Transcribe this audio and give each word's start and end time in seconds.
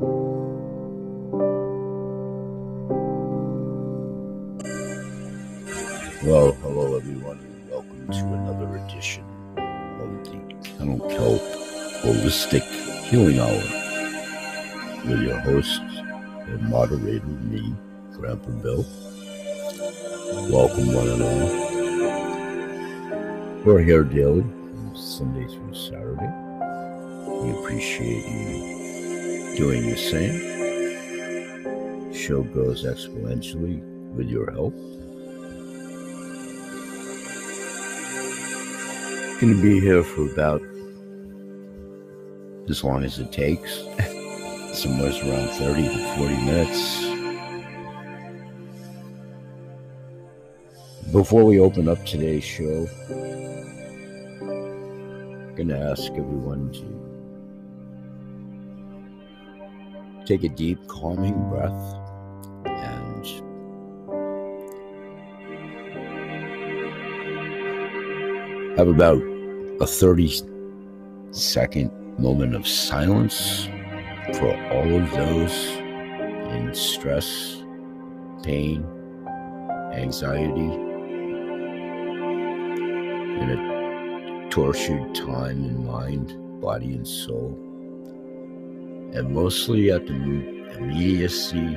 Well, 0.00 0.12
hello 6.62 6.94
everyone, 6.94 7.38
and 7.38 7.68
welcome 7.68 8.06
to 8.06 8.24
another 8.34 8.76
edition 8.76 9.24
of 9.56 10.24
the 10.24 10.38
Kennel 10.62 11.00
Kelp 11.10 11.42
Holistic 12.02 12.62
Healing 13.06 13.40
Hour 13.40 13.60
with 15.04 15.20
your 15.20 15.40
host 15.40 15.80
and 15.80 16.62
moderator, 16.70 17.26
me, 17.26 17.74
Grandpa 18.12 18.50
Bill. 18.62 18.86
Welcome, 20.48 20.92
one 20.92 21.08
and 21.08 21.22
all. 21.24 21.48
We're 23.64 23.80
here 23.82 24.04
daily, 24.04 24.44
Sunday 24.94 25.48
through 25.48 25.74
Saturday. 25.74 26.30
We 27.42 27.50
appreciate 27.58 28.28
you 28.28 28.77
doing 29.58 29.90
the 29.90 29.96
same. 29.96 30.38
Show 32.14 32.44
grows 32.44 32.84
exponentially 32.84 33.82
with 34.14 34.28
your 34.28 34.52
help. 34.52 34.72
Going 39.40 39.56
to 39.56 39.60
be 39.60 39.80
here 39.80 40.04
for 40.04 40.30
about 40.30 40.62
as 42.70 42.84
long 42.84 43.02
as 43.02 43.18
it 43.18 43.32
takes. 43.32 43.78
Somewhere 44.74 45.10
around 45.10 45.48
30 45.48 45.88
to 45.88 46.14
40 46.16 46.36
minutes. 46.44 47.04
Before 51.10 51.42
we 51.44 51.58
open 51.58 51.88
up 51.88 52.06
today's 52.06 52.44
show, 52.44 52.86
I'm 54.40 55.56
going 55.56 55.66
to 55.66 55.78
ask 55.78 56.12
everyone 56.12 56.70
to 56.74 57.07
take 60.28 60.44
a 60.44 60.48
deep, 60.50 60.78
calming 60.88 61.48
breath 61.48 61.94
and 62.66 63.26
have 68.76 68.88
about 68.88 69.22
a 69.80 69.86
30 69.86 70.42
second 71.30 71.90
moment 72.18 72.54
of 72.54 72.68
silence 72.68 73.70
for 74.34 74.54
all 74.70 75.00
of 75.00 75.10
those 75.12 75.66
in 76.52 76.74
stress, 76.74 77.62
pain, 78.42 78.84
anxiety, 79.94 80.74
in 83.40 83.48
a 83.48 84.50
tortured 84.50 85.14
time 85.14 85.64
in 85.64 85.86
mind, 85.86 86.60
body, 86.60 86.92
and 86.92 87.08
soul. 87.08 87.67
And 89.12 89.30
mostly 89.30 89.90
at 89.90 90.06
the 90.06 90.12
immediacy 90.12 91.76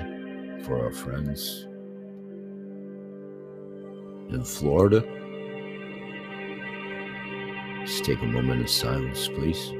for 0.64 0.84
our 0.84 0.92
friends 0.92 1.68
in 4.30 4.44
Florida. 4.44 5.02
Just 7.86 8.06
take 8.06 8.22
a 8.22 8.26
moment 8.26 8.62
of 8.62 8.70
silence, 8.70 9.28
please. 9.28 9.74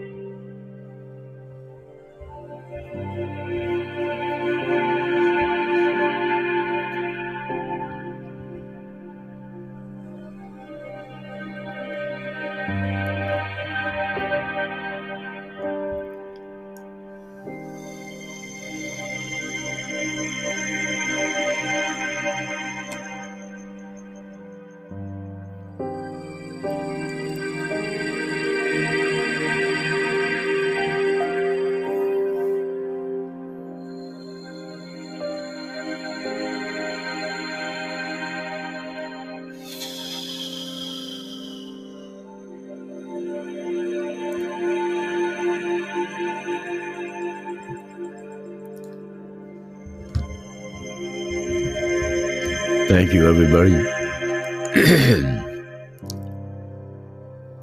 Thank 53.02 53.14
you, 53.14 53.28
everybody. 53.28 53.74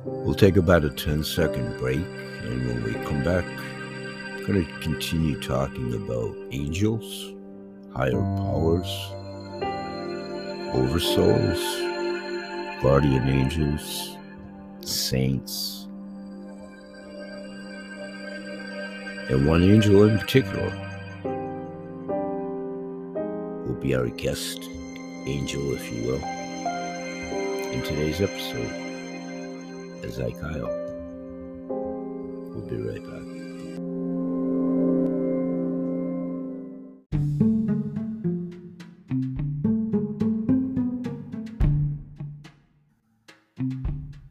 we'll 0.05 0.35
take 0.35 0.57
about 0.57 0.85
a 0.85 0.91
10 0.91 1.23
second 1.23 1.79
break, 1.79 2.05
and 2.43 2.67
when 2.67 2.83
we 2.83 2.95
come 3.07 3.23
back, 3.23 3.45
I'm 3.45 4.45
going 4.45 4.67
to 4.67 4.73
continue 4.81 5.41
talking 5.41 5.95
about 5.95 6.35
angels, 6.51 7.35
higher 7.95 8.11
powers, 8.11 8.89
oversouls, 10.75 11.63
guardian 12.83 13.29
angels, 13.29 14.17
saints, 14.81 15.87
and 19.31 19.47
one 19.47 19.63
angel 19.63 20.03
in 20.03 20.19
particular 20.19 20.69
will 23.65 23.79
be 23.81 23.95
our 23.95 24.09
guest 24.09 24.69
angel, 25.27 25.75
if 25.75 25.93
you 25.93 26.03
will, 26.03 26.25
in 27.73 27.83
today's 27.83 28.21
episode 28.21 28.89
Ezekiel. 30.05 30.69
We'll 31.69 32.67
be 32.67 32.77
right 32.77 33.05
back. 33.05 33.29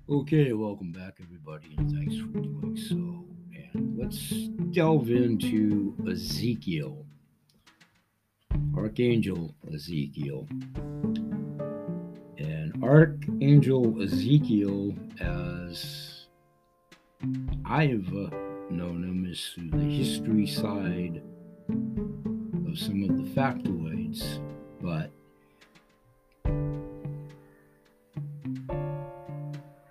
Okay, 0.09 0.51
welcome 0.53 0.91
back, 0.91 1.19
everybody, 1.21 1.73
and 1.77 1.89
thanks 1.89 2.17
for 2.17 2.39
doing 2.39 2.75
so. 2.75 3.25
And 3.73 3.97
let's 3.97 4.29
delve 4.71 5.09
into 5.09 5.95
Ezekiel 6.09 7.06
Archangel 8.77 9.55
Ezekiel. 9.73 10.47
And 12.37 12.83
Archangel 12.83 14.01
Ezekiel, 14.01 14.93
as 15.19 16.27
I've 17.65 18.07
known 18.69 19.03
him, 19.03 19.27
is 19.29 19.51
through 19.53 19.71
the 19.71 19.77
history 19.79 20.45
side 20.45 21.23
of 21.69 22.77
some 22.77 23.03
of 23.03 23.17
the 23.17 23.29
factoids, 23.35 24.39
but 24.79 25.11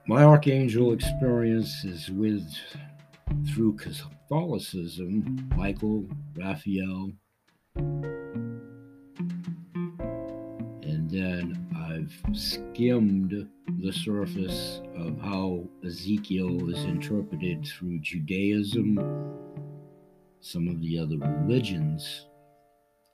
my 0.07 0.23
Archangel 0.23 0.93
experience 0.93 1.85
is 1.85 2.09
with 2.11 2.49
through 3.53 3.75
Catholicism, 3.75 5.51
Michael, 5.57 6.07
Raphael, 6.37 7.11
I've 12.07 12.37
skimmed 12.37 13.49
the 13.81 13.93
surface 13.93 14.81
of 14.97 15.21
how 15.21 15.69
Ezekiel 15.85 16.71
is 16.71 16.85
interpreted 16.85 17.67
through 17.67 17.99
Judaism, 17.99 18.97
some 20.39 20.69
of 20.69 20.81
the 20.81 21.01
other 21.01 21.19
religions, 21.19 22.29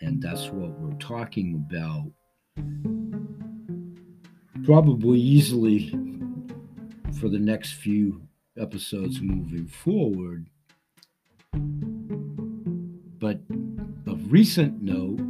and 0.03 0.23
that's 0.23 0.51
what 0.51 0.79
we're 0.79 0.99
talking 0.99 1.55
about. 1.55 2.13
Probably 4.63 5.19
easily 5.19 5.89
for 7.19 7.31
the 7.31 7.39
next 7.39 7.75
few 7.75 8.21
episodes 8.59 9.23
moving 9.23 9.69
forward. 9.69 10.51
But 13.19 13.41
of 14.07 14.31
recent 14.31 14.83
note, 14.83 15.22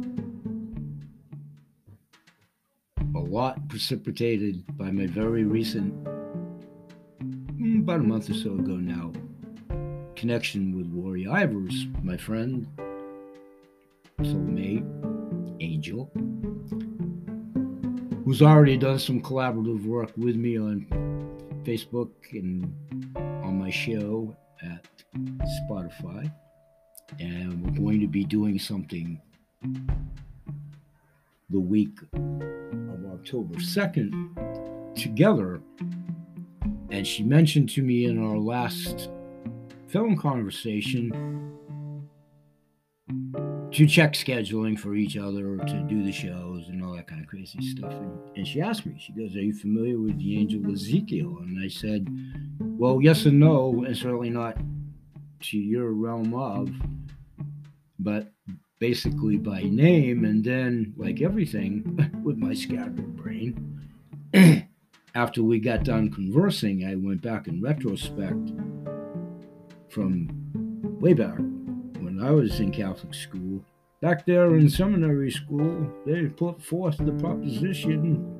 lot 3.33 3.67
precipitated 3.67 4.63
by 4.77 4.91
my 4.91 5.07
very 5.07 5.43
recent, 5.43 5.91
hmm, 7.57 7.79
about 7.79 7.99
a 7.99 8.03
month 8.03 8.29
or 8.29 8.35
so 8.35 8.51
ago 8.53 8.75
now, 8.75 9.11
connection 10.15 10.77
with 10.77 10.85
Lori 10.93 11.25
Ivers, 11.25 11.73
my 12.03 12.15
friend, 12.15 12.67
soulmate, 14.19 14.85
angel, 15.61 16.11
who's 18.23 18.43
already 18.43 18.77
done 18.77 18.99
some 18.99 19.19
collaborative 19.19 19.83
work 19.83 20.11
with 20.15 20.35
me 20.35 20.59
on 20.59 20.85
Facebook 21.63 22.11
and 22.33 22.71
on 23.17 23.57
my 23.57 23.71
show 23.71 24.37
at 24.61 24.85
Spotify. 25.67 26.31
And 27.19 27.63
we're 27.63 27.79
going 27.79 27.99
to 27.99 28.07
be 28.07 28.25
doing 28.25 28.59
something 28.59 29.19
the 31.53 31.59
week 31.59 31.99
of 32.13 33.05
October 33.13 33.53
2nd 33.55 34.95
together. 34.95 35.61
And 36.89 37.05
she 37.05 37.23
mentioned 37.23 37.69
to 37.69 37.83
me 37.83 38.05
in 38.05 38.23
our 38.23 38.37
last 38.37 39.09
phone 39.87 40.17
conversation 40.17 41.11
to 43.71 43.87
check 43.87 44.13
scheduling 44.13 44.77
for 44.77 44.95
each 44.95 45.15
other 45.15 45.57
to 45.57 45.85
do 45.87 46.03
the 46.03 46.11
shows 46.11 46.69
and 46.69 46.83
all 46.83 46.95
that 46.95 47.07
kind 47.07 47.21
of 47.21 47.27
crazy 47.27 47.61
stuff. 47.61 47.93
And, 47.93 48.19
and 48.35 48.47
she 48.47 48.59
asked 48.59 48.87
me, 48.87 48.95
she 48.99 49.13
goes, 49.13 49.35
Are 49.35 49.41
you 49.41 49.53
familiar 49.53 49.99
with 49.99 50.17
the 50.17 50.39
angel 50.39 50.71
Ezekiel? 50.71 51.37
And 51.41 51.63
I 51.63 51.67
said, 51.67 52.07
Well, 52.59 52.99
yes 52.99 53.25
and 53.25 53.39
no, 53.39 53.83
and 53.85 53.95
certainly 53.95 54.31
not 54.31 54.57
to 55.41 55.57
your 55.57 55.91
realm 55.91 56.33
of, 56.33 56.71
but 57.99 58.32
basically 58.83 59.37
by 59.37 59.61
name. 59.61 60.25
And 60.25 60.43
then, 60.43 60.93
like 60.97 61.21
everything 61.21 62.11
with 62.21 62.35
my 62.35 62.53
scattered 62.53 63.15
brain, 63.15 63.79
after 65.15 65.41
we 65.41 65.61
got 65.61 65.85
done 65.85 66.11
conversing, 66.11 66.85
I 66.85 66.95
went 66.95 67.21
back 67.21 67.47
in 67.47 67.61
retrospect 67.61 68.51
from 69.87 70.27
way 70.99 71.13
back 71.13 71.37
when 71.37 72.19
I 72.21 72.31
was 72.31 72.59
in 72.59 72.73
Catholic 72.73 73.13
school. 73.13 73.63
Back 74.01 74.25
there 74.25 74.53
in 74.57 74.69
seminary 74.69 75.31
school, 75.31 75.89
they 76.05 76.25
put 76.25 76.61
forth 76.61 76.97
the 76.97 77.13
proposition 77.13 78.37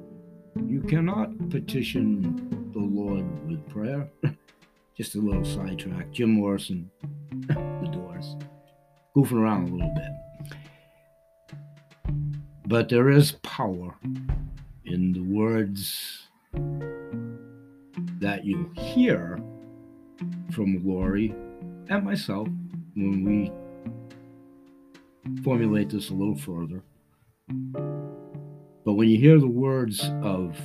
you 0.68 0.82
cannot 0.82 1.52
petition 1.52 2.70
the 2.74 2.80
Lord 2.80 3.24
with 3.48 3.66
prayer. 3.70 4.10
Just 4.98 5.16
a 5.16 5.20
little 5.20 5.46
sidetrack. 5.46 6.12
Jim 6.12 6.32
Morrison, 6.32 6.92
the 7.48 7.90
doors, 7.94 8.36
goofing 9.16 9.40
around 9.40 9.70
a 9.70 9.72
little 9.72 9.94
bit. 9.96 10.23
But 12.66 12.90
there 12.90 13.10
is 13.10 13.34
power 13.44 13.96
in 14.86 15.14
the 15.14 15.22
words 15.22 16.28
that 18.20 18.46
you 18.46 18.72
hear 18.76 19.38
from 20.52 20.82
Lori 20.86 21.36
and 21.90 22.04
myself 22.06 22.48
when 22.96 23.24
we 23.26 23.52
formulate 25.44 25.90
this 25.90 26.10
a 26.10 26.14
little 26.14 26.38
further. 26.38 26.82
But 28.86 28.94
when 28.94 29.10
you 29.10 29.18
hear 29.18 29.40
the 29.40 29.48
words 29.48 30.10
of, 30.22 30.58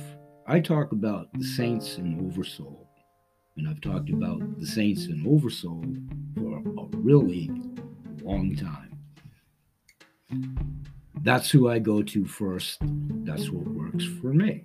I 0.47 0.59
talk 0.59 0.91
about 0.91 1.27
the 1.33 1.45
saints 1.45 1.97
and 1.97 2.31
Oversoul, 2.31 2.87
and 3.57 3.67
I've 3.67 3.81
talked 3.81 4.09
about 4.09 4.59
the 4.59 4.65
saints 4.65 5.05
and 5.05 5.27
Oversoul 5.27 5.83
for 6.35 6.57
a 6.57 6.97
really 6.97 7.51
long 8.21 8.55
time. 8.55 8.97
That's 11.21 11.49
who 11.49 11.69
I 11.69 11.79
go 11.79 12.01
to 12.01 12.25
first. 12.25 12.77
That's 12.81 13.49
what 13.49 13.67
works 13.67 14.05
for 14.21 14.33
me. 14.33 14.63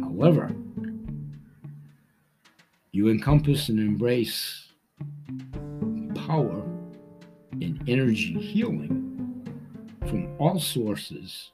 However, 0.00 0.54
you 2.92 3.08
encompass 3.08 3.68
and 3.68 3.80
embrace 3.80 4.68
power 6.14 6.62
and 7.60 7.82
energy 7.88 8.34
healing 8.34 9.00
from 10.06 10.34
all 10.38 10.60
sources 10.60 11.50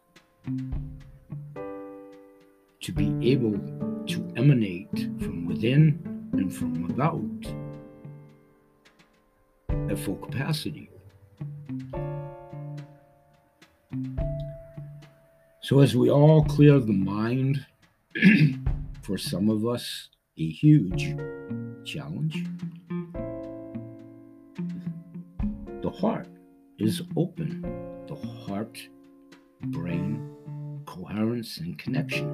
to 2.82 2.92
be 2.92 3.30
able 3.30 3.58
to 4.06 4.32
emanate 4.36 4.90
from 5.20 5.46
within 5.46 5.98
and 6.32 6.54
from 6.54 6.86
without 6.86 7.20
at 9.90 9.98
full 9.98 10.16
capacity. 10.16 10.89
So, 15.70 15.78
as 15.78 15.94
we 15.94 16.10
all 16.10 16.42
clear 16.42 16.80
the 16.80 16.92
mind, 16.92 17.64
for 19.02 19.16
some 19.16 19.48
of 19.48 19.64
us, 19.64 20.08
a 20.36 20.50
huge 20.50 21.14
challenge. 21.84 22.44
The 25.80 25.90
heart 25.90 26.26
is 26.80 27.02
open. 27.16 27.62
The 28.08 28.16
heart, 28.16 28.80
brain, 29.66 30.34
coherence, 30.86 31.58
and 31.58 31.78
connection. 31.78 32.26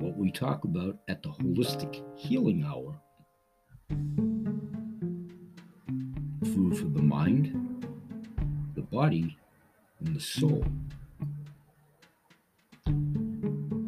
What 0.00 0.16
we 0.16 0.32
talk 0.32 0.64
about 0.64 0.98
at 1.06 1.22
the 1.22 1.28
Holistic 1.28 2.02
Healing 2.18 2.64
Hour 2.64 3.00
food 6.52 6.76
for 6.76 6.88
the 6.88 7.00
mind, 7.00 7.86
the 8.74 8.82
body, 8.82 9.38
and 10.04 10.16
the 10.16 10.20
soul. 10.20 10.64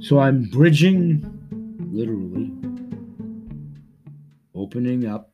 So 0.01 0.19
I'm 0.19 0.45
bridging, 0.45 1.25
literally, 1.91 2.53
opening 4.55 5.07
up 5.07 5.33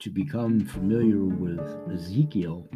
to 0.00 0.10
become 0.10 0.60
familiar 0.60 1.24
with 1.24 1.60
Ezekiel. 1.92 2.68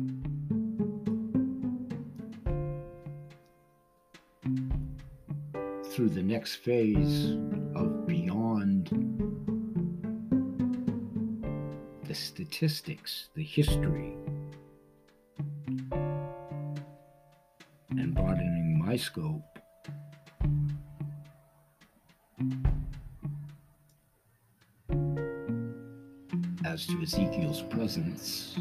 Through 5.91 6.11
the 6.11 6.23
next 6.23 6.57
phase 6.57 7.37
of 7.75 8.07
beyond 8.07 8.89
the 12.05 12.15
statistics, 12.15 13.29
the 13.35 13.43
history, 13.43 14.17
my 18.89 18.97
scope 18.97 19.59
as 26.65 26.87
to 26.87 27.03
Ezekiel's 27.03 27.61
presence 27.65 28.57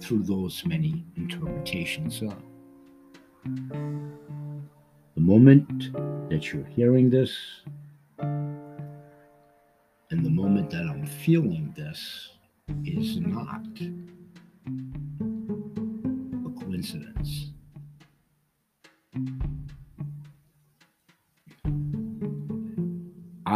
through 0.00 0.22
those 0.22 0.64
many 0.64 1.04
interpretations 1.16 2.22
of. 2.22 2.34
The 5.16 5.20
moment 5.20 5.92
that 6.30 6.50
you're 6.50 6.64
hearing 6.64 7.10
this, 7.10 7.36
and 8.20 8.88
the 10.10 10.30
moment 10.30 10.70
that 10.70 10.86
I'm 10.86 11.06
feeling 11.06 11.74
this, 11.76 12.21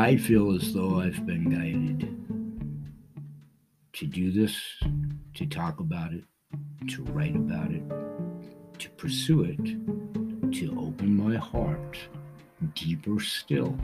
I 0.07 0.17
feel 0.17 0.55
as 0.55 0.73
though 0.73 1.01
I've 1.01 1.27
been 1.27 1.51
guided 1.51 2.09
to 3.95 4.07
do 4.07 4.31
this, 4.31 4.57
to 5.35 5.47
talk 5.47 5.81
about 5.81 6.13
it, 6.13 6.23
to 6.91 7.03
write 7.07 7.35
about 7.35 7.73
it, 7.73 7.83
to 8.79 8.91
pursue 8.91 9.43
it, 9.43 9.65
to 10.53 10.79
open 10.79 11.17
my 11.17 11.35
heart 11.35 11.99
deeper 12.77 13.19
still 13.19 13.77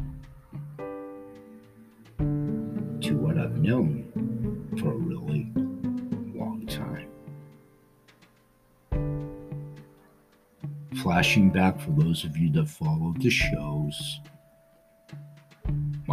to 2.18 3.16
what 3.16 3.36
I've 3.36 3.56
known 3.56 4.68
for 4.78 4.92
a 4.92 4.96
really 4.96 5.50
long 6.36 6.64
time. 6.68 7.08
Flashing 11.02 11.50
back 11.50 11.80
for 11.80 11.90
those 11.90 12.22
of 12.22 12.36
you 12.36 12.52
that 12.52 12.68
follow 12.68 13.12
the 13.18 13.28
shows, 13.28 14.20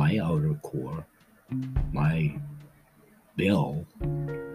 my 0.10 0.18
outer 0.26 0.56
core, 0.64 1.06
my 1.94 2.36
bill, 3.36 3.86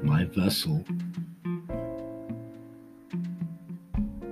my 0.02 0.24
vessel, 0.24 0.84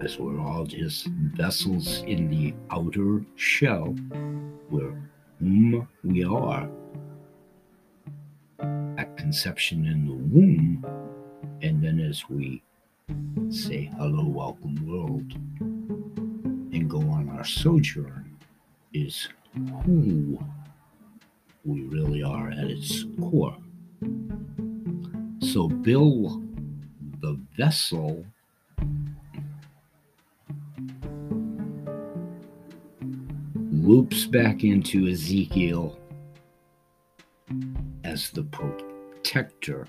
as 0.00 0.19
we're 0.19 0.41
all 0.41 0.64
just 0.64 1.07
vessels 1.37 2.02
in 2.09 2.29
the 2.29 2.52
outer 2.73 3.25
shell, 3.37 3.95
where 4.69 5.00
whom 5.38 5.87
we 6.02 6.25
are. 6.25 6.69
At 8.99 9.17
conception 9.17 9.87
in 9.87 10.07
the 10.07 10.14
womb, 10.14 10.85
and 11.62 11.85
then 11.85 12.00
as 12.00 12.29
we 12.29 12.64
say 13.49 13.93
hello, 13.97 14.26
welcome 14.26 14.75
world, 14.85 15.33
and 15.61 16.91
go 16.91 16.99
on 16.99 17.29
our 17.29 17.45
sojourn, 17.45 18.37
is 18.93 19.29
who 19.85 20.41
we 21.64 21.83
really 21.83 22.23
are 22.23 22.50
at 22.50 22.71
its 22.71 23.04
core. 23.21 23.57
So, 25.40 25.69
Bill, 25.69 26.42
the 27.21 27.40
vessel, 27.57 28.25
loops 33.71 34.26
back 34.26 34.64
into 34.64 35.09
Ezekiel 35.09 35.99
as 38.04 38.31
the 38.31 38.45
protector, 38.45 39.87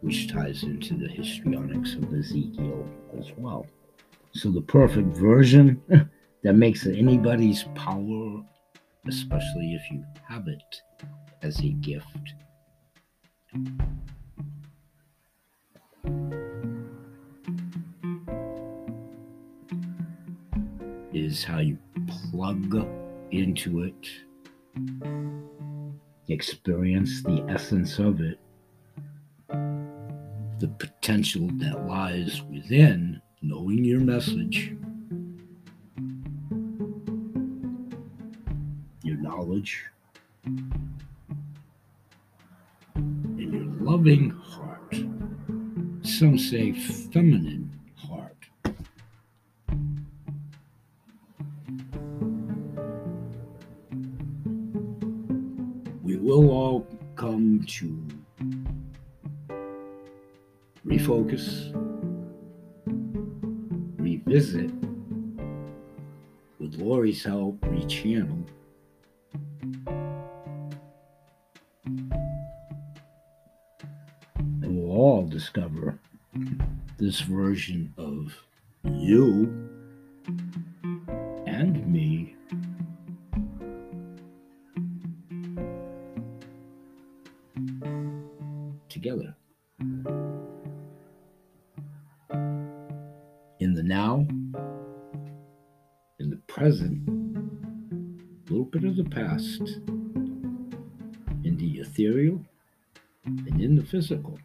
which 0.00 0.32
ties 0.32 0.62
into 0.64 0.94
the 0.94 1.08
histrionics 1.08 1.94
of 1.94 2.12
Ezekiel 2.12 2.88
as 3.18 3.30
well. 3.36 3.66
So, 4.32 4.50
the 4.50 4.62
perfect 4.62 5.08
version 5.08 5.80
that 6.42 6.54
makes 6.54 6.86
anybody's 6.86 7.64
power, 7.74 8.42
especially 9.06 9.74
if 9.74 9.90
you 9.90 10.04
have 10.28 10.48
it 10.48 10.82
as 11.42 11.58
a 11.60 11.70
gift. 11.70 12.34
Is 21.12 21.44
how 21.44 21.58
you 21.58 21.78
plug 22.30 22.88
into 23.30 23.82
it, 23.82 24.08
experience 26.28 27.22
the 27.22 27.44
essence 27.48 27.98
of 27.98 28.20
it, 28.20 28.38
the 29.48 30.68
potential 30.78 31.48
that 31.54 31.86
lies 31.86 32.42
within 32.50 33.20
knowing 33.42 33.84
your 33.84 34.00
message, 34.00 34.74
knowledge, 39.52 39.84
and 43.24 43.52
your 43.52 43.64
loving 43.84 44.30
heart. 44.30 44.94
Some 46.02 46.38
say 46.38 46.72
feminine 46.72 47.70
heart. 47.96 48.36
We 56.02 56.16
will 56.16 56.50
all 56.50 56.86
come 57.16 57.64
to 57.66 58.06
refocus, 60.86 61.72
revisit, 63.98 64.70
with 66.58 66.74
Lori's 66.76 67.24
help, 67.24 67.60
rechannel. 67.60 68.46
Discover 75.42 75.98
this 76.98 77.18
version 77.22 77.92
of 77.98 78.32
you 78.84 79.68
and 81.48 81.84
me 81.84 82.36
together. 88.88 89.34
In 93.58 93.74
the 93.74 93.82
now, 93.82 94.24
in 96.20 96.30
the 96.30 96.40
present, 96.46 97.08
a 97.08 97.12
little 98.48 98.64
bit 98.66 98.84
of 98.84 98.94
the 98.94 99.10
past, 99.10 99.80
in 101.42 101.56
the 101.58 101.80
ethereal, 101.80 102.40
and 103.24 103.60
in 103.60 103.74
the 103.74 103.82
physical. 103.82 104.38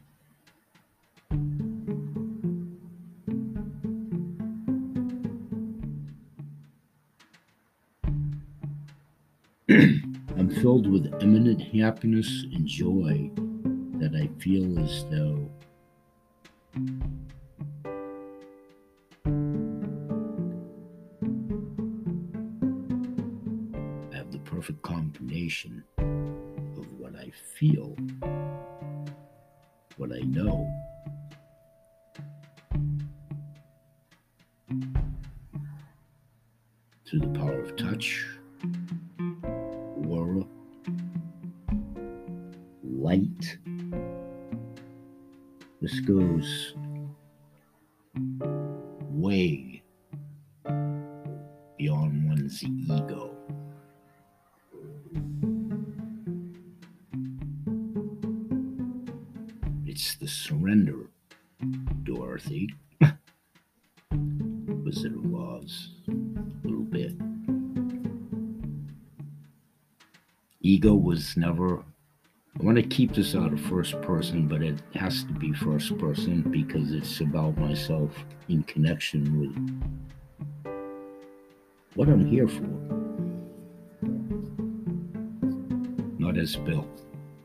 Filled 10.68 10.92
with 10.92 11.06
eminent 11.22 11.62
happiness 11.62 12.44
and 12.54 12.68
joy 12.68 13.32
that 14.00 14.14
I 14.14 14.28
feel 14.38 14.78
as 14.80 15.06
though 15.06 15.50
I 24.12 24.18
have 24.18 24.30
the 24.30 24.40
perfect 24.44 24.82
combination 24.82 25.86
of 26.00 26.92
what 27.00 27.16
I 27.16 27.32
feel, 27.56 27.96
what 29.96 30.12
I 30.12 30.20
know, 30.20 30.70
through 37.10 37.22
the 37.22 37.40
power 37.40 37.62
of 37.62 37.74
touch, 37.78 38.26
goes 46.08 46.74
way 49.12 49.84
beyond 51.78 52.30
one's 52.30 52.64
ego. 52.64 53.36
It's 59.86 60.16
the 60.16 60.30
surrender, 60.30 61.10
Dorothy. 62.04 62.74
Wizard 64.86 65.14
of 65.14 65.36
Oz, 65.36 65.90
a 66.08 66.12
little 66.64 66.86
bit. 66.86 67.12
Ego 70.62 70.94
was 70.94 71.36
never. 71.36 71.84
I 72.60 72.64
want 72.64 72.78
to 72.78 72.84
keep 72.84 73.14
this 73.14 73.36
out 73.36 73.54
of 73.54 73.62
first 73.62 74.02
person, 74.02 74.48
but 74.48 74.64
it 74.64 74.82
has 74.96 75.24
to 75.26 75.34
be 75.34 75.54
first 75.54 75.96
person 76.00 76.42
because 76.42 76.92
it's 76.92 77.22
about 77.22 77.56
myself 77.56 78.12
in 78.50 78.64
connection 78.64 79.40
with 79.40 80.74
what 81.94 82.10
I'm 82.10 82.26
here 82.26 82.48
for. 82.48 82.64
Not 86.18 86.36
as 86.40 86.56
Bill, 86.56 86.88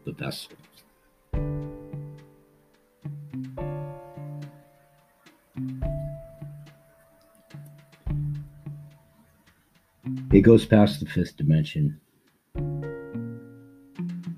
the 0.07 0.13
vessel. 0.13 0.53
It 10.33 10.41
goes 10.41 10.65
past 10.65 11.01
the 11.01 11.07
fifth 11.07 11.37
dimension. 11.37 12.01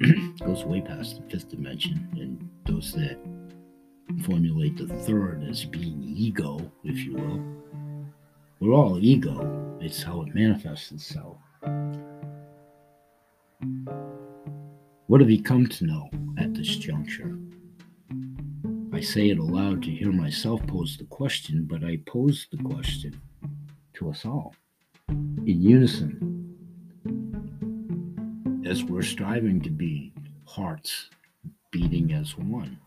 Mm-hmm. 0.05 0.45
goes 0.45 0.65
way 0.65 0.83
past 0.83 1.17
the 1.17 1.31
fifth 1.31 1.49
dimension, 1.49 2.09
and 2.13 2.47
those 2.67 2.93
that 2.93 3.19
formulate 4.23 4.77
the 4.77 4.87
third 4.87 5.43
as 5.49 5.65
being 5.65 6.03
ego, 6.03 6.71
if 6.85 6.99
you 6.99 7.15
will. 7.15 7.43
We're 8.61 8.75
all 8.75 8.99
ego. 9.03 9.79
It's 9.81 10.03
how 10.03 10.21
it 10.23 10.35
manifests 10.35 10.93
itself. 10.93 11.39
What 15.07 15.23
have 15.23 15.31
you 15.31 15.43
come 15.43 15.67
to 15.69 15.87
know 15.87 16.11
at 16.39 16.53
this 16.53 16.77
juncture? 16.77 17.39
I 18.93 19.01
say 19.01 19.31
it 19.31 19.39
aloud 19.39 19.83
to 19.85 19.91
hear 19.91 20.13
myself 20.13 20.67
pose 20.67 20.99
the 20.99 21.05
question, 21.05 21.65
but 21.65 21.83
I 21.83 21.99
pose 22.07 22.47
the 22.51 22.63
question 22.63 23.19
to 23.95 24.11
us 24.11 24.27
all 24.27 24.55
in 25.09 25.63
unison 25.63 26.34
as 28.67 28.83
we're 28.83 29.03
striving 29.03 29.61
to 29.61 29.71
be 29.71 30.13
hearts 30.47 31.11
beating 31.71 32.13
as 32.13 32.37
one. 32.39 32.79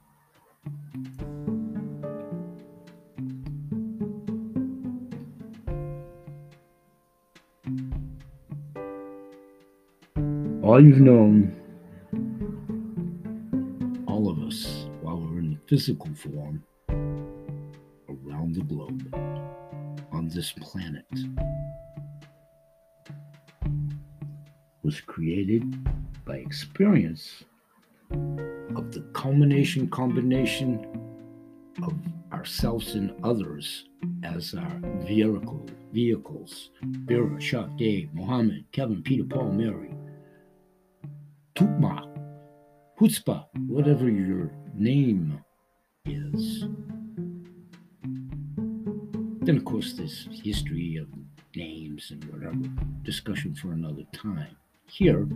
All 10.63 10.83
you've 10.83 10.99
known, 10.99 11.55
all 14.07 14.29
of 14.29 14.39
us, 14.39 14.87
while 15.01 15.19
we're 15.19 15.39
in 15.39 15.51
the 15.51 15.59
physical 15.67 16.09
form, 16.15 16.63
around 18.09 18.55
the 18.55 18.63
globe, 18.63 19.13
on 20.11 20.27
this 20.29 20.51
planet, 20.53 21.05
was 24.87 25.01
created 25.01 25.65
by 26.23 26.37
experience 26.37 27.43
of 28.09 28.89
the 28.93 29.05
culmination 29.11 29.89
combination 29.89 30.79
of 31.83 31.93
ourselves 32.31 32.95
and 32.95 33.13
others 33.21 33.83
as 34.23 34.53
our 34.53 34.79
vehicle, 35.05 35.67
vehicles. 35.91 36.69
Vera, 37.03 37.37
Chuck, 37.37 37.69
Dave, 37.75 38.13
Mohammed, 38.13 38.63
Kevin, 38.71 39.03
Peter, 39.03 39.25
Paul, 39.25 39.51
Mary, 39.51 39.93
Tukma, 41.53 42.07
Hutzpah, 42.97 43.43
whatever 43.67 44.09
your 44.09 44.53
name 44.73 45.43
is. 46.05 46.61
Then, 49.41 49.57
of 49.57 49.65
course, 49.65 49.91
there's 49.95 50.29
history 50.45 50.95
of 50.95 51.09
names 51.57 52.09
and 52.11 52.23
whatever, 52.31 52.69
discussion 53.03 53.53
for 53.53 53.73
another 53.73 54.03
time. 54.13 54.55
Here, 54.89 55.27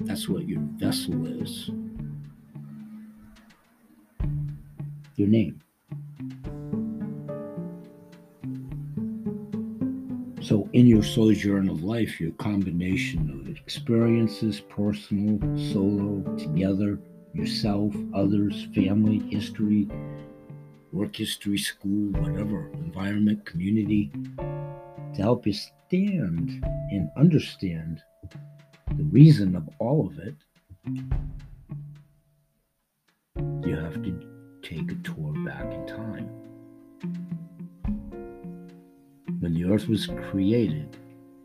That's 0.00 0.28
what 0.28 0.46
your 0.46 0.60
vessel 0.76 1.26
is. 1.26 1.70
Your 5.16 5.28
name. 5.28 5.60
So, 10.42 10.68
in 10.72 10.86
your 10.86 11.02
sojourn 11.02 11.68
of 11.68 11.82
life, 11.82 12.20
your 12.20 12.32
combination 12.32 13.30
of 13.30 13.48
experiences, 13.48 14.60
personal, 14.60 15.38
solo, 15.72 16.20
together, 16.36 16.98
yourself, 17.32 17.94
others, 18.14 18.68
family, 18.74 19.20
history, 19.30 19.88
work 20.92 21.16
history, 21.16 21.58
school, 21.58 22.10
whatever, 22.20 22.70
environment, 22.74 23.46
community, 23.46 24.10
to 24.36 25.22
help 25.22 25.46
you 25.46 25.54
stand 25.92 26.64
and 26.90 27.10
understand 27.18 28.02
the 28.96 29.04
reason 29.04 29.54
of 29.54 29.68
all 29.78 30.06
of 30.06 30.18
it, 30.20 30.34
you 33.66 33.76
have 33.76 34.02
to 34.02 34.18
take 34.62 34.90
a 34.90 34.94
tour 35.02 35.34
back 35.44 35.70
in 35.70 35.86
time. 35.86 36.26
When 39.40 39.52
the 39.52 39.66
earth 39.66 39.86
was 39.86 40.06
created, 40.30 40.96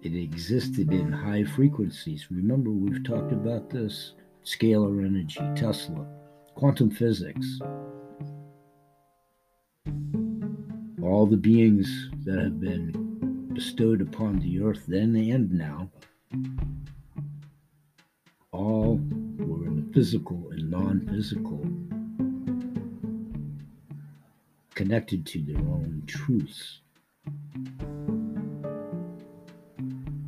it 0.02 0.16
existed 0.16 0.94
in 0.94 1.12
high 1.12 1.44
frequencies. 1.44 2.28
Remember, 2.32 2.70
we've 2.70 3.04
talked 3.04 3.34
about 3.34 3.70
this 3.70 4.14
scalar 4.46 5.06
energy, 5.06 5.42
Tesla, 5.60 6.08
quantum 6.56 6.90
physics. 6.90 7.60
All 11.04 11.26
the 11.26 11.36
beings 11.36 12.10
that 12.24 12.40
have 12.40 12.62
been 12.62 13.07
bestowed 13.58 14.02
upon 14.02 14.38
the 14.38 14.62
earth 14.62 14.84
then 14.88 15.16
and 15.16 15.52
now 15.52 15.90
all 18.52 19.00
were 19.40 19.66
in 19.66 19.84
the 19.84 19.94
physical 19.96 20.48
and 20.52 20.70
non 20.70 21.02
physical 21.08 21.66
connected 24.76 25.26
to 25.26 25.42
their 25.42 25.58
own 25.58 26.04
truths. 26.06 26.82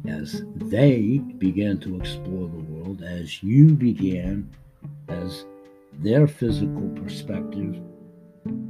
As 0.08 0.44
they 0.56 1.20
began 1.38 1.78
to 1.82 1.98
explore 1.98 2.50
the 2.50 2.64
world, 2.64 3.04
as 3.04 3.44
you 3.44 3.76
began, 3.76 4.50
as 5.08 5.46
their 6.00 6.28
physical 6.28 6.90
perspective 6.96 7.80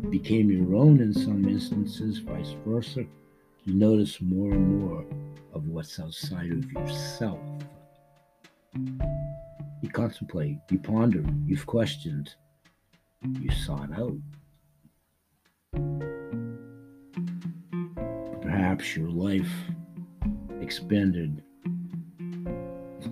became 0.10 0.52
your 0.52 0.76
own 0.76 1.00
in 1.00 1.14
some 1.14 1.48
instances, 1.48 2.18
vice 2.18 2.56
versa, 2.66 3.06
you 3.70 3.76
notice 3.76 4.20
more 4.20 4.52
and 4.52 4.80
more 4.80 5.06
of 5.54 5.68
what's 5.68 6.00
outside 6.00 6.52
of 6.52 6.72
yourself. 6.72 7.40
You 8.74 9.90
contemplate, 9.94 10.58
you 10.72 10.80
ponder, 10.80 11.24
you've 11.46 11.68
questioned, 11.68 12.34
you 13.40 13.52
sought 13.52 13.92
out. 13.94 14.18
Perhaps 18.42 18.96
your 18.96 19.10
life 19.10 19.52
expanded, 20.62 21.44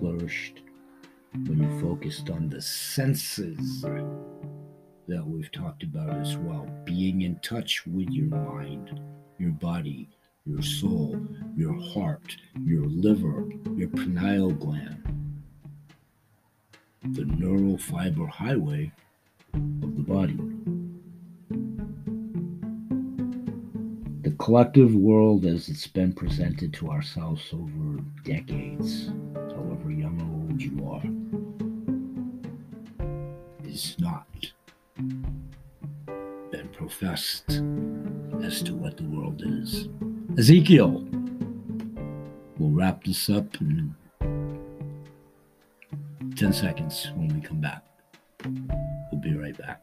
flourished 0.00 0.62
when 1.46 1.58
you 1.62 1.80
focused 1.80 2.30
on 2.30 2.48
the 2.48 2.60
senses 2.60 3.82
that 5.06 5.24
we've 5.24 5.52
talked 5.52 5.84
about 5.84 6.16
as 6.16 6.36
well. 6.36 6.68
Being 6.84 7.22
in 7.22 7.38
touch 7.44 7.86
with 7.86 8.10
your 8.10 8.36
mind, 8.36 9.00
your 9.38 9.52
body, 9.52 10.08
your 10.48 10.62
soul, 10.62 11.20
your 11.56 11.74
heart, 11.74 12.36
your 12.64 12.86
liver, 12.86 13.46
your 13.76 13.88
pineal 13.88 14.50
gland, 14.50 15.04
the 17.12 17.24
neural 17.26 17.76
fiber 17.76 18.26
highway 18.26 18.90
of 19.54 19.96
the 19.96 20.02
body. 20.02 20.38
The 24.22 24.30
collective 24.38 24.94
world 24.94 25.44
as 25.44 25.68
it's 25.68 25.86
been 25.86 26.14
presented 26.14 26.72
to 26.74 26.88
ourselves 26.88 27.42
over 27.52 28.02
decades, 28.24 29.10
however 29.34 29.90
young 29.90 30.18
or 30.22 30.50
old 30.50 30.62
you 30.62 30.84
are, 30.88 31.04
is 33.68 33.96
not 33.98 34.26
been 36.50 36.68
professed 36.72 37.60
as 38.42 38.62
to 38.62 38.74
what 38.74 38.96
the 38.96 39.04
world 39.04 39.42
is. 39.44 39.88
Ezekiel. 40.38 41.04
We'll 42.58 42.70
wrap 42.70 43.02
this 43.02 43.28
up 43.28 43.60
in 43.60 43.92
10 46.36 46.52
seconds 46.52 47.10
when 47.16 47.26
we 47.34 47.40
come 47.40 47.60
back. 47.60 47.82
We'll 49.10 49.20
be 49.20 49.34
right 49.34 49.58
back. 49.58 49.82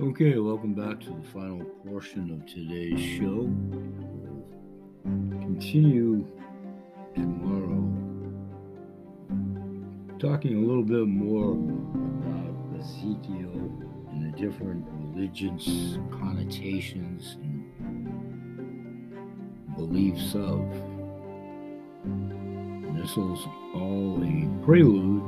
Okay, 0.00 0.38
welcome 0.38 0.72
back 0.72 1.00
to 1.00 1.10
the 1.10 1.28
final 1.34 1.62
portion 1.84 2.30
of 2.30 2.46
today's 2.46 2.98
show. 2.98 3.46
We'll 5.04 5.40
continue 5.42 6.26
talking 10.26 10.56
a 10.56 10.66
little 10.66 10.82
bit 10.82 11.06
more 11.06 11.52
about 11.52 12.80
Ezekiel 12.80 13.70
and 14.10 14.24
the 14.26 14.36
different 14.36 14.84
religions, 14.90 15.98
connotations, 16.10 17.36
and 17.42 19.14
beliefs 19.76 20.34
of. 20.34 20.68
This 22.96 23.16
was 23.16 23.46
all 23.72 24.20
a 24.20 24.48
prelude 24.64 25.22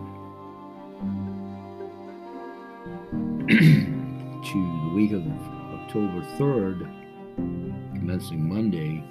to 3.48 4.58
the 4.82 4.90
week 4.96 5.12
of 5.12 5.24
October 5.80 6.26
3rd, 6.38 6.78
commencing 7.94 8.48
Monday, 8.48 9.04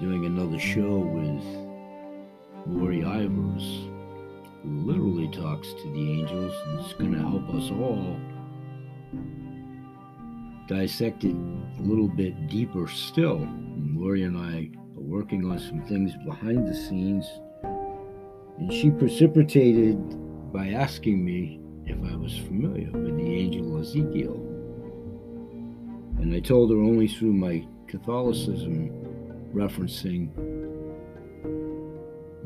doing 0.00 0.26
another 0.26 0.58
show 0.58 0.98
with 0.98 1.65
Lori 2.68 3.00
Ivers, 3.02 3.88
who 4.62 4.70
literally 4.80 5.28
talks 5.28 5.72
to 5.72 5.92
the 5.92 6.20
angels 6.20 6.52
and 6.66 6.80
is 6.80 6.92
going 6.94 7.12
to 7.12 7.18
help 7.18 7.48
us 7.54 7.70
all 7.70 8.16
dissect 10.66 11.22
it 11.22 11.34
a 11.34 11.82
little 11.82 12.08
bit 12.08 12.48
deeper 12.48 12.88
still. 12.88 13.36
And 13.36 13.96
Lori 13.96 14.24
and 14.24 14.36
I 14.36 14.70
are 14.96 15.02
working 15.02 15.48
on 15.50 15.58
some 15.58 15.82
things 15.82 16.12
behind 16.24 16.66
the 16.66 16.74
scenes, 16.74 17.26
and 18.58 18.72
she 18.72 18.90
precipitated 18.90 19.96
by 20.52 20.70
asking 20.70 21.24
me 21.24 21.60
if 21.84 21.96
I 22.10 22.16
was 22.16 22.36
familiar 22.36 22.90
with 22.90 23.16
the 23.16 23.32
angel 23.32 23.78
Ezekiel. 23.78 24.34
And 26.18 26.34
I 26.34 26.40
told 26.40 26.70
her 26.70 26.76
only 26.76 27.06
through 27.06 27.34
my 27.34 27.64
Catholicism 27.86 28.90
referencing 29.54 30.30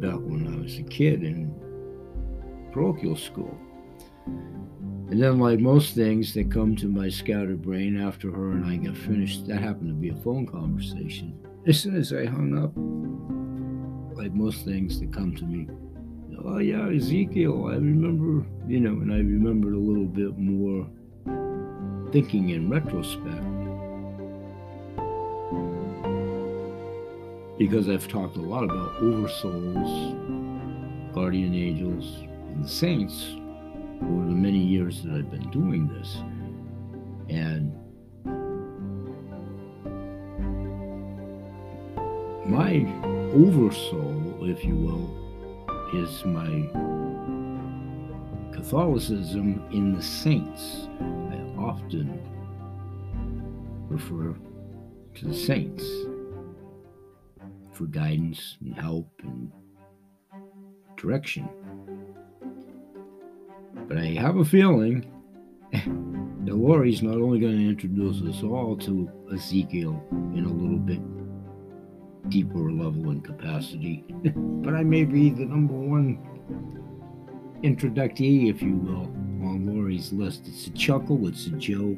back 0.00 0.18
when 0.18 0.52
I 0.52 0.62
was 0.62 0.78
a 0.78 0.82
kid 0.82 1.22
in 1.22 1.54
parochial 2.72 3.16
school. 3.16 3.56
And 4.26 5.20
then, 5.20 5.38
like 5.40 5.58
most 5.58 5.94
things 5.94 6.32
that 6.34 6.52
come 6.52 6.76
to 6.76 6.86
my 6.86 7.08
scattered 7.08 7.62
brain 7.62 8.00
after 8.00 8.30
her 8.30 8.52
and 8.52 8.64
I 8.64 8.76
got 8.76 8.96
finished, 8.96 9.48
that 9.48 9.60
happened 9.60 9.88
to 9.88 9.94
be 9.94 10.10
a 10.10 10.22
phone 10.22 10.46
conversation. 10.46 11.34
As 11.66 11.80
soon 11.80 11.96
as 11.96 12.12
I 12.12 12.26
hung 12.26 12.56
up, 12.56 12.72
like 14.16 14.32
most 14.32 14.64
things 14.64 15.00
that 15.00 15.12
come 15.12 15.34
to 15.36 15.44
me, 15.44 15.68
oh 16.44 16.58
yeah, 16.58 16.88
Ezekiel, 16.88 17.66
I 17.66 17.74
remember, 17.74 18.46
you 18.68 18.80
know, 18.80 18.92
and 19.02 19.12
I 19.12 19.16
remembered 19.16 19.74
a 19.74 19.78
little 19.78 20.06
bit 20.06 20.38
more 20.38 20.86
thinking 22.12 22.50
in 22.50 22.70
retrospect. 22.70 23.59
Because 27.60 27.88
I've 27.90 28.08
talked 28.08 28.38
a 28.38 28.40
lot 28.40 28.64
about 28.64 29.02
oversouls, 29.02 31.12
guardian 31.12 31.54
angels, 31.54 32.22
and 32.54 32.66
saints 32.66 33.34
over 34.02 34.24
the 34.24 34.32
many 34.32 34.56
years 34.56 35.02
that 35.02 35.12
I've 35.12 35.30
been 35.30 35.50
doing 35.50 35.86
this. 35.86 36.22
And 37.28 37.76
my 42.46 42.86
oversoul, 43.34 44.48
if 44.48 44.64
you 44.64 44.76
will, 44.76 45.10
is 45.92 46.24
my 46.24 46.48
Catholicism 48.54 49.62
in 49.70 49.94
the 49.94 50.02
saints. 50.02 50.88
I 50.98 51.36
often 51.60 52.22
refer 53.90 54.34
to 55.16 55.24
the 55.26 55.34
saints 55.34 55.84
for 57.80 57.86
guidance 57.86 58.58
and 58.60 58.74
help 58.74 59.10
and 59.22 59.50
direction. 60.98 61.48
But 63.88 63.96
I 63.96 64.08
have 64.20 64.36
a 64.36 64.44
feeling 64.44 65.10
that 65.72 66.54
Lori's 66.54 67.02
not 67.02 67.14
only 67.14 67.40
going 67.40 67.56
to 67.56 67.68
introduce 67.70 68.20
us 68.20 68.42
all 68.42 68.76
to 68.80 69.10
Ezekiel 69.32 70.04
in 70.34 70.44
a 70.44 70.52
little 70.52 70.78
bit 70.78 71.00
deeper 72.28 72.70
level 72.70 73.08
and 73.08 73.24
capacity, 73.24 74.04
but 74.62 74.74
I 74.74 74.82
may 74.82 75.04
be 75.04 75.30
the 75.30 75.46
number 75.46 75.72
one 75.72 76.18
introductee, 77.62 78.50
if 78.50 78.60
you 78.60 78.76
will, 78.76 79.04
on 79.48 79.74
Lori's 79.74 80.12
list. 80.12 80.42
It's 80.46 80.66
a 80.66 80.70
chuckle, 80.72 81.26
it's 81.28 81.46
a 81.46 81.52
joke, 81.52 81.96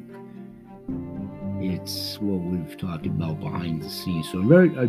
it's 1.63 2.19
what 2.19 2.41
we've 2.41 2.77
talked 2.77 3.05
about 3.05 3.39
behind 3.39 3.81
the 3.81 3.89
scenes. 3.89 4.29
So 4.31 4.39
I'm 4.39 4.49
very, 4.49 4.77
uh, 4.77 4.87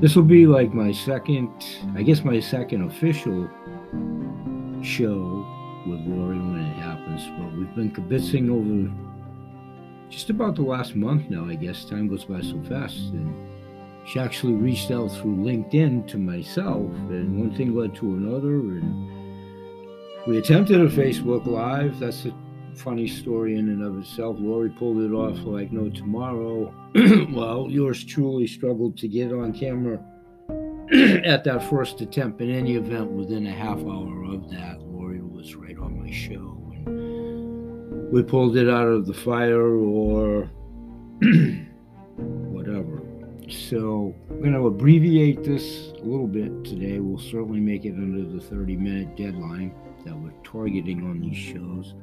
this 0.00 0.16
will 0.16 0.24
be 0.24 0.46
like 0.46 0.74
my 0.74 0.92
second, 0.92 1.50
I 1.94 2.02
guess 2.02 2.24
my 2.24 2.40
second 2.40 2.82
official 2.82 3.48
show 4.82 5.46
with 5.86 6.00
Lori 6.00 6.36
when 6.36 6.66
it 6.66 6.82
happens. 6.82 7.22
But 7.38 7.56
we've 7.56 7.74
been 7.74 7.92
kibitzing 7.92 8.50
over 8.50 8.92
just 10.10 10.30
about 10.30 10.56
the 10.56 10.62
last 10.62 10.96
month 10.96 11.30
now, 11.30 11.46
I 11.46 11.54
guess. 11.54 11.84
Time 11.84 12.08
goes 12.08 12.24
by 12.24 12.40
so 12.40 12.60
fast. 12.68 12.96
And 13.12 13.48
she 14.06 14.18
actually 14.18 14.54
reached 14.54 14.90
out 14.90 15.12
through 15.12 15.36
LinkedIn 15.36 16.08
to 16.08 16.18
myself, 16.18 16.90
and 17.10 17.38
one 17.38 17.54
thing 17.54 17.74
led 17.74 17.94
to 17.96 18.06
another. 18.06 18.54
And 18.54 19.06
we 20.26 20.38
attempted 20.38 20.80
a 20.80 20.88
Facebook 20.88 21.46
Live. 21.46 22.00
That's 22.00 22.24
a 22.24 22.32
funny 22.78 23.08
story 23.08 23.58
in 23.58 23.68
and 23.68 23.82
of 23.82 23.98
itself. 23.98 24.36
Lori 24.38 24.70
pulled 24.70 25.00
it 25.02 25.12
off 25.12 25.38
like 25.40 25.72
no 25.72 25.90
tomorrow. 25.90 26.72
well, 27.32 27.66
yours 27.68 28.04
truly 28.04 28.46
struggled 28.46 28.96
to 28.98 29.08
get 29.08 29.32
on 29.32 29.52
camera 29.52 29.98
at 31.24 31.44
that 31.44 31.68
first 31.68 32.00
attempt. 32.00 32.40
In 32.40 32.50
any 32.50 32.76
event, 32.76 33.10
within 33.10 33.46
a 33.46 33.52
half 33.52 33.78
hour 33.80 34.24
of 34.24 34.48
that, 34.50 34.80
Lori 34.80 35.20
was 35.20 35.54
right 35.56 35.76
on 35.78 36.00
my 36.00 36.10
show. 36.10 36.56
And 36.86 38.10
we 38.12 38.22
pulled 38.22 38.56
it 38.56 38.70
out 38.70 38.86
of 38.86 39.06
the 39.06 39.14
fire 39.14 39.76
or 39.76 40.44
whatever. 42.16 43.02
So 43.48 44.14
I'm 44.30 44.40
going 44.40 44.52
to 44.52 44.66
abbreviate 44.66 45.42
this 45.42 45.92
a 46.00 46.04
little 46.04 46.26
bit 46.26 46.64
today. 46.64 47.00
We'll 47.00 47.18
certainly 47.18 47.60
make 47.60 47.84
it 47.84 47.94
under 47.94 48.24
the 48.24 48.40
30 48.40 48.76
minute 48.76 49.16
deadline 49.16 49.74
that 50.04 50.16
we're 50.16 50.30
targeting 50.44 51.02
on 51.02 51.20
these 51.20 51.36
shows. 51.36 51.94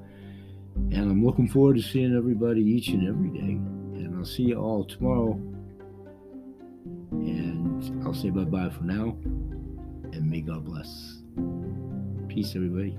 And 0.76 1.12
I'm 1.12 1.26
looking 1.26 1.48
forward 1.48 1.78
to 1.78 1.82
seeing 1.82 2.16
everybody 2.16 2.62
each 2.62 2.90
and 2.90 3.08
every 3.08 3.30
day. 3.30 3.54
And 4.04 4.16
I'll 4.18 4.26
see 4.26 4.44
you 4.44 4.60
all 4.60 4.86
tomorrow. 4.86 5.34
And 7.12 8.04
I'll 8.06 8.14
say 8.14 8.30
bye 8.30 8.44
bye 8.44 8.70
for 8.70 8.84
now. 8.84 9.18
And 10.14 10.30
may 10.30 10.42
God 10.42 10.66
bless. 10.66 11.22
Peace, 12.28 12.56
everybody. 12.56 12.98